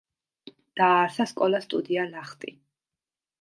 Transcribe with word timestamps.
დააარსა 0.79 1.27
სკოლა-სტუდია 1.33 2.07
„ლახტი“. 2.15 2.55